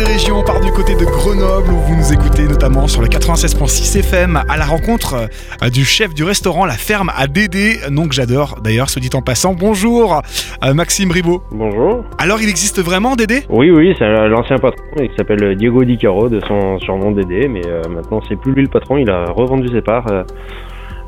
des 0.00 0.12
régions, 0.12 0.38
on 0.38 0.42
part 0.42 0.60
du 0.60 0.70
côté 0.70 0.94
de 0.94 1.04
Grenoble 1.04 1.72
où 1.72 1.76
vous 1.76 1.96
nous 1.96 2.12
écoutez 2.12 2.44
notamment 2.44 2.88
sur 2.88 3.02
le 3.02 3.08
96.6 3.08 3.98
FM 3.98 4.40
à 4.48 4.56
la 4.56 4.64
rencontre 4.64 5.28
euh, 5.62 5.68
du 5.68 5.84
chef 5.84 6.14
du 6.14 6.24
restaurant 6.24 6.64
La 6.64 6.74
Ferme 6.74 7.10
à 7.14 7.26
Dédé, 7.26 7.76
nom 7.90 8.08
que 8.08 8.14
j'adore 8.14 8.58
d'ailleurs, 8.62 8.88
se 8.88 8.98
dit 8.98 9.10
en 9.12 9.20
passant. 9.20 9.52
Bonjour 9.52 10.22
euh, 10.64 10.74
Maxime 10.74 11.10
Ribaud. 11.10 11.42
Bonjour. 11.50 12.04
Alors 12.18 12.40
il 12.40 12.48
existe 12.48 12.82
vraiment 12.82 13.14
Dédé? 13.14 13.42
Oui, 13.50 13.70
oui, 13.70 13.94
c'est 13.98 14.08
l'ancien 14.28 14.56
patron 14.58 14.82
qui 14.96 15.14
s'appelle 15.18 15.56
Diego 15.56 15.84
Di 15.84 15.98
Caro 15.98 16.28
de 16.28 16.40
son 16.40 16.78
surnom 16.78 17.10
Dédé, 17.10 17.48
mais 17.48 17.66
euh, 17.66 17.82
maintenant 17.88 18.22
c'est 18.28 18.36
plus 18.36 18.52
lui 18.52 18.62
le 18.62 18.68
patron, 18.68 18.96
il 18.96 19.10
a 19.10 19.26
revendu 19.26 19.68
ses 19.68 19.82
parts 19.82 20.06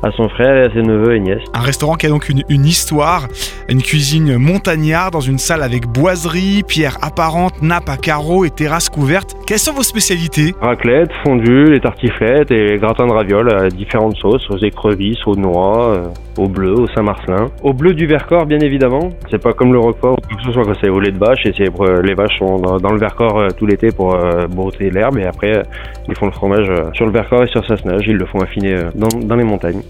à 0.03 0.11
son 0.11 0.29
frère 0.29 0.55
et 0.57 0.65
à 0.65 0.73
ses 0.73 0.81
neveux 0.81 1.15
et 1.15 1.19
nièces. 1.19 1.43
Un 1.53 1.61
restaurant 1.61 1.95
qui 1.95 2.05
a 2.05 2.09
donc 2.09 2.29
une, 2.29 2.65
histoire, 2.65 3.27
une 3.69 3.81
cuisine 3.81 4.37
montagnarde 4.37 5.13
dans 5.13 5.21
une 5.21 5.37
salle 5.37 5.63
avec 5.63 5.87
boiserie, 5.87 6.63
pierres 6.67 6.97
apparentes, 7.01 7.61
nappes 7.61 7.89
à 7.89 7.97
carreaux 7.97 8.45
et 8.45 8.49
terrasses 8.49 8.89
couvertes. 8.89 9.35
Quelles 9.47 9.59
sont 9.59 9.73
vos 9.73 9.83
spécialités? 9.83 10.53
Raclette, 10.61 11.11
fondue, 11.23 11.71
les 11.71 11.79
tartiflettes 11.79 12.51
et 12.51 12.67
les 12.67 12.77
gratins 12.77 13.07
de 13.07 13.13
ravioles 13.13 13.53
à 13.53 13.69
différentes 13.69 14.17
sauces, 14.17 14.49
aux 14.49 14.57
écrevisses, 14.57 15.25
aux 15.25 15.35
noix, 15.35 15.95
euh, 15.95 16.07
au 16.37 16.47
bleu, 16.47 16.73
au 16.73 16.87
Saint-Marcelin. 16.87 17.47
Au 17.61 17.73
bleu 17.73 17.93
du 17.93 18.05
Vercors, 18.07 18.45
bien 18.45 18.59
évidemment. 18.59 19.09
C'est 19.29 19.41
pas 19.41 19.53
comme 19.53 19.73
le 19.73 19.79
Roquefort, 19.79 20.17
que 20.17 20.43
ce 20.43 20.51
soit 20.51 20.63
c'est 20.81 20.89
au 20.89 20.99
lait 20.99 21.11
de 21.11 21.17
vache 21.17 21.45
et 21.45 21.53
c'est, 21.57 21.69
euh, 21.69 22.01
les 22.01 22.13
vaches 22.13 22.37
sont 22.39 22.57
dans, 22.59 22.91
le 22.91 22.99
Vercors 22.99 23.37
euh, 23.37 23.47
tout 23.57 23.65
l'été 23.65 23.91
pour 23.91 24.15
euh, 24.15 24.47
l'herbe 24.79 25.17
et 25.17 25.25
après 25.25 25.63
ils 26.07 26.15
font 26.15 26.25
le 26.25 26.31
fromage 26.31 26.69
sur 26.93 27.05
le 27.05 27.11
Vercors 27.11 27.43
et 27.43 27.47
sur 27.47 27.65
Sassenage. 27.65 28.05
Ils 28.07 28.15
le 28.15 28.25
font 28.25 28.39
affiner 28.39 28.75
dans, 28.95 29.07
dans 29.19 29.35
les 29.35 29.43
montagnes. 29.43 29.81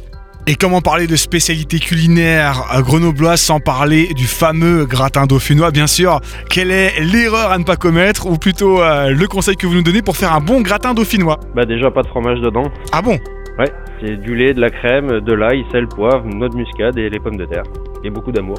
Et 0.46 0.56
comment 0.56 0.82
parler 0.82 1.08
de 1.08 1.16
spécialité 1.16 1.80
culinaire 1.80 2.66
grenobloise 2.80 3.40
sans 3.40 3.62
parler 3.62 4.14
du 4.14 4.26
fameux 4.26 4.86
gratin 4.86 5.26
dauphinois, 5.26 5.72
bien 5.72 5.88
sûr 5.88 6.20
Quelle 6.50 6.70
est 6.70 7.00
l'erreur 7.00 7.52
à 7.52 7.58
ne 7.58 7.64
pas 7.64 7.78
commettre, 7.78 8.28
ou 8.28 8.38
plutôt 8.38 8.82
le 8.82 9.26
conseil 9.28 9.56
que 9.56 9.66
vous 9.66 9.76
nous 9.76 9.84
donnez 9.84 10.02
pour 10.02 10.18
faire 10.18 10.34
un 10.34 10.42
bon 10.42 10.60
gratin 10.60 10.94
dauphinois? 10.94 11.40
Bah 11.56 11.66
déjà 11.66 11.90
pas 11.92 12.02
de 12.02 12.08
fromage 12.08 12.42
dedans. 12.42 12.70
Ah 12.92 13.02
bon? 13.02 13.18
Ouais, 13.58 13.72
c'est 14.02 14.18
du 14.18 14.36
lait, 14.36 14.54
de 14.54 14.60
la 14.60 14.70
crème, 14.70 15.22
de 15.22 15.34
l'ail, 15.34 15.64
sel, 15.72 15.88
poivre, 15.88 16.26
noix 16.26 16.50
de 16.50 16.56
muscade 16.56 16.98
et 16.98 17.10
les 17.10 17.20
pommes 17.20 17.38
de 17.38 17.46
terre. 17.46 17.64
Et 18.04 18.10
beaucoup 18.10 18.34
d'amour. 18.34 18.58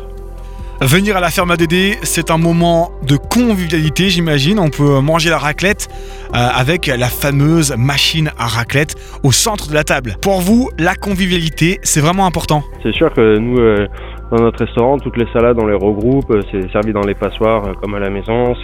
Venir 0.81 1.17
à 1.17 1.21
la 1.21 1.31
ferme 1.31 1.57
Dédé, 1.57 1.99
c'est 2.03 2.33
un 2.33 2.37
moment 2.37 2.91
de 3.07 3.17
convivialité, 3.17 4.11
j'imagine. 4.11 4.59
On 4.59 4.71
peut 4.71 5.01
manger 5.01 5.31
la 5.31 5.39
raclette 5.39 5.89
euh, 6.35 6.49
avec 6.53 6.89
la 6.89 7.07
fameuse 7.07 7.75
machine 7.79 8.33
à 8.39 8.47
raclette 8.49 8.97
au 9.23 9.31
centre 9.31 9.69
de 9.69 9.75
la 9.75 9.85
table. 9.85 10.17
Pour 10.21 10.41
vous, 10.41 10.71
la 10.79 10.97
convivialité, 10.97 11.79
c'est 11.85 12.01
vraiment 12.01 12.27
important. 12.27 12.65
C'est 12.83 12.93
sûr 12.93 13.13
que 13.15 13.39
nous, 13.39 13.59
euh, 13.59 13.87
dans 14.33 14.43
notre 14.43 14.65
restaurant, 14.65 14.99
toutes 14.99 15.17
les 15.17 15.29
salades, 15.33 15.59
on 15.61 15.67
les 15.67 15.77
regroupe. 15.77 16.37
C'est 16.51 16.71
servi 16.73 16.93
dans 16.93 17.03
les 17.03 17.15
passoires 17.15 17.65
euh, 17.67 17.73
comme 17.81 17.95
à 17.95 18.01
la 18.01 18.11
maison. 18.11 18.55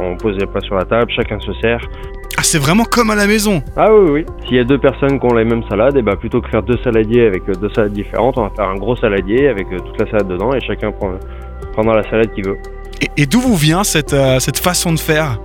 On 0.00 0.16
pose 0.16 0.36
les 0.38 0.46
plats 0.46 0.60
sur 0.60 0.76
la 0.76 0.84
table, 0.84 1.10
chacun 1.14 1.40
se 1.40 1.52
sert. 1.60 1.80
Ah, 2.36 2.42
c'est 2.42 2.58
vraiment 2.58 2.84
comme 2.84 3.10
à 3.10 3.14
la 3.14 3.26
maison 3.26 3.62
Ah 3.76 3.92
oui, 3.92 4.10
oui. 4.10 4.26
S'il 4.44 4.56
y 4.56 4.60
a 4.60 4.64
deux 4.64 4.78
personnes 4.78 5.18
qui 5.18 5.26
ont 5.26 5.34
les 5.34 5.44
mêmes 5.44 5.62
salades, 5.68 5.96
et 5.96 6.02
bah 6.02 6.16
plutôt 6.16 6.40
que 6.40 6.48
faire 6.48 6.62
deux 6.62 6.78
saladiers 6.84 7.26
avec 7.26 7.44
deux 7.46 7.70
salades 7.70 7.92
différentes, 7.92 8.36
on 8.38 8.42
va 8.42 8.50
faire 8.50 8.68
un 8.68 8.76
gros 8.76 8.96
saladier 8.96 9.48
avec 9.48 9.68
toute 9.70 10.00
la 10.00 10.06
salade 10.10 10.28
dedans 10.28 10.52
et 10.52 10.60
chacun 10.60 10.92
prend, 10.92 11.12
prendra 11.72 11.96
la 11.96 12.02
salade 12.04 12.32
qu'il 12.34 12.46
veut. 12.46 12.58
Et, 13.16 13.26
d'où 13.26 13.40
vous 13.40 13.56
vient 13.56 13.84
cette, 13.84 14.16
cette 14.38 14.58
façon 14.58 14.92
de 14.92 14.98
faire? 14.98 15.38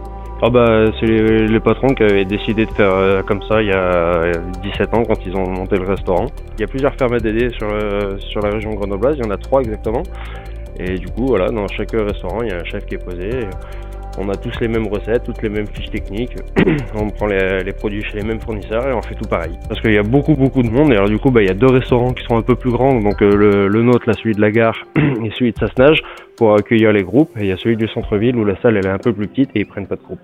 Ah 0.44 0.50
bah, 0.50 0.86
c'est 1.00 1.06
les, 1.06 1.60
patrons 1.60 1.90
qui 1.90 2.02
avaient 2.02 2.26
décidé 2.26 2.66
de 2.66 2.72
faire 2.72 2.90
euh, 2.90 3.22
comme 3.22 3.44
ça 3.48 3.62
il 3.62 3.68
y 3.68 3.72
a 3.72 4.32
17 4.64 4.92
ans 4.96 5.04
quand 5.06 5.24
ils 5.24 5.36
ont 5.36 5.48
monté 5.48 5.78
le 5.78 5.86
restaurant. 5.86 6.26
Il 6.58 6.62
y 6.62 6.64
a 6.64 6.68
plusieurs 6.68 6.96
fermes 6.96 7.14
à 7.14 7.20
Dédé 7.20 7.52
sur, 7.52 7.68
euh, 7.72 8.18
sur 8.18 8.42
la 8.42 8.50
région 8.50 8.74
grenobloise, 8.74 9.18
il 9.20 9.24
y 9.24 9.28
en 9.28 9.30
a 9.30 9.38
trois 9.38 9.62
exactement. 9.62 10.02
Et 10.80 10.98
du 10.98 11.06
coup, 11.10 11.28
voilà, 11.28 11.50
dans 11.50 11.68
chaque 11.68 11.92
restaurant, 11.92 12.42
il 12.42 12.50
y 12.50 12.52
a 12.52 12.58
un 12.58 12.64
chef 12.64 12.88
qui 12.88 12.96
est 12.96 13.06
posé. 13.06 13.30
On 14.18 14.30
a 14.30 14.36
tous 14.36 14.60
les 14.60 14.68
mêmes 14.68 14.88
recettes, 14.88 15.24
toutes 15.24 15.42
les 15.42 15.50
mêmes 15.50 15.68
fiches 15.68 15.90
techniques. 15.90 16.36
on 16.96 17.10
prend 17.10 17.28
les, 17.28 17.72
produits 17.74 18.04
chez 18.04 18.18
les 18.18 18.24
mêmes 18.24 18.42
fournisseurs 18.42 18.88
et 18.88 18.94
on 18.94 19.02
fait 19.02 19.16
tout 19.16 19.28
pareil. 19.28 19.58
Parce 19.70 19.82
qu'il 19.82 19.94
y 19.94 19.98
a 19.98 20.04
beaucoup 20.04 20.36
beaucoup 20.36 20.64
de 20.64 20.70
monde 20.70 20.92
et 20.92 20.96
alors 20.96 21.10
du 21.10 21.18
coup 21.18 21.32
bah, 21.32 21.42
il 21.42 21.48
y 21.48 21.52
a 21.52 21.56
deux 21.56 21.72
restaurants 21.72 22.14
qui 22.14 22.24
sont 22.26 22.38
un 22.38 22.42
peu 22.42 22.56
plus 22.56 22.72
grands, 22.72 23.00
donc 23.00 23.22
euh, 23.22 23.68
le, 23.68 23.84
nôtre, 23.84 24.08
là, 24.08 24.14
celui 24.14 24.34
de 24.34 24.42
la 24.42 24.52
gare 24.52 24.78
et 24.96 25.32
celui 25.38 25.52
de 25.52 25.58
Sassenage 25.60 26.02
pour 26.38 26.56
accueillir 26.56 26.92
les 26.92 27.04
groupes. 27.04 27.32
Et 27.38 27.42
il 27.42 27.48
y 27.48 27.52
a 27.52 27.58
celui 27.58 27.78
du 27.78 27.88
centre-ville 27.88 28.36
où 28.36 28.46
la 28.46 28.60
salle 28.62 28.78
elle 28.78 28.86
est 28.86 28.90
un 28.90 28.98
peu 28.98 29.14
plus 29.14 29.28
petite 29.28 29.50
et 29.56 29.62
ils 29.62 29.68
prennent 29.68 29.88
pas 29.88 29.96
de 29.96 30.04
groupe. 30.04 30.20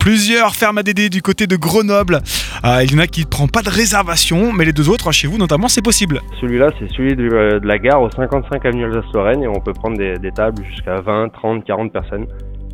Plusieurs 0.00 0.54
fermes 0.54 0.78
à 0.78 0.82
Dédé 0.82 1.10
du 1.10 1.20
côté 1.20 1.46
de 1.46 1.56
Grenoble. 1.56 2.20
Euh, 2.64 2.82
il 2.82 2.90
y 2.90 2.96
en 2.96 3.00
a 3.00 3.06
qui 3.06 3.20
ne 3.20 3.26
prennent 3.26 3.50
pas 3.50 3.60
de 3.60 3.68
réservation, 3.68 4.50
mais 4.50 4.64
les 4.64 4.72
deux 4.72 4.88
autres, 4.88 5.12
chez 5.12 5.28
vous 5.28 5.36
notamment, 5.36 5.68
c'est 5.68 5.82
possible. 5.82 6.20
Celui-là, 6.40 6.70
c'est 6.78 6.90
celui 6.92 7.14
de, 7.14 7.60
la 7.62 7.78
gare 7.78 8.00
au 8.00 8.10
55 8.10 8.64
avenue 8.64 8.86
Alsace-Lorraine 8.86 9.42
et 9.42 9.48
on 9.48 9.60
peut 9.60 9.74
prendre 9.74 9.98
des, 9.98 10.30
tables 10.34 10.64
jusqu'à 10.64 11.02
20, 11.02 11.28
30, 11.28 11.66
40 11.66 11.92
personnes. 11.92 12.26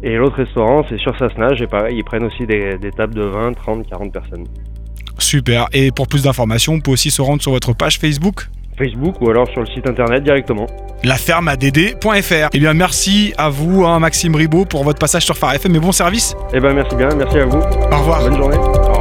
Et 0.03 0.17
l'autre 0.17 0.37
restaurant, 0.37 0.85
c'est 0.89 0.99
sur 0.99 1.17
Sassenage 1.19 1.63
et 1.63 1.67
pareil, 1.67 1.97
ils 1.99 2.05
prennent 2.05 2.25
aussi 2.25 2.47
des, 2.47 2.77
des 2.79 2.91
tables 2.91 3.15
de 3.15 3.23
20, 3.23 3.53
30, 3.53 3.89
40 3.89 4.13
personnes. 4.13 4.45
Super. 5.19 5.67
Et 5.73 5.91
pour 5.91 6.07
plus 6.07 6.25
d'informations, 6.25 6.75
on 6.75 6.81
peut 6.81 6.91
aussi 6.91 7.11
se 7.11 7.23
rendre 7.23 7.43
sur 7.43 7.53
votre 7.53 7.75
page 7.75 7.99
Facebook 7.99 8.47
Facebook 8.77 9.21
ou 9.21 9.31
alors 9.31 9.49
sur 9.49 9.61
le 9.61 9.67
site 9.67 9.89
internet 9.89 10.23
directement. 10.23 10.67
Lafermeadd.fr. 11.05 12.49
Eh 12.53 12.59
bien, 12.59 12.75
merci 12.75 13.33
à 13.39 13.49
vous, 13.49 13.85
hein, 13.85 13.99
Maxime 13.99 14.35
Ribaud, 14.35 14.65
pour 14.65 14.85
votre 14.85 14.99
passage 14.99 15.25
sur 15.25 15.37
Phare 15.37 15.55
FM 15.55 15.77
et 15.77 15.81
bon 15.81 15.93
service. 15.93 16.35
Eh 16.53 16.61
bien, 16.61 16.73
merci 16.73 16.97
bien, 16.97 17.09
merci 17.17 17.39
à 17.39 17.47
vous. 17.47 17.59
Au 17.59 17.99
revoir. 17.99 18.21
Bonne 18.23 18.37
journée. 18.37 18.96